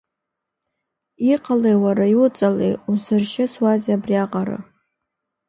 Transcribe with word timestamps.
Иҟалеи 1.31 1.77
уара, 1.83 2.05
иуҵалеи, 2.13 2.73
узыршьыцуазеи 2.91 3.95
абриаҟара? 3.95 4.57